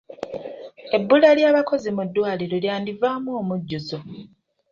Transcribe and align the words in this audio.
Ebbula 0.95 1.29
ly'abakozi 1.37 1.89
mu 1.97 2.03
ddwaliro 2.07 2.55
lyandivaamu 2.63 3.29
omujjuzo. 3.41 3.97